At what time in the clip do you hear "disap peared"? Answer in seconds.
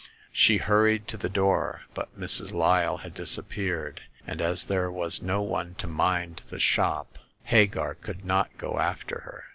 3.13-4.01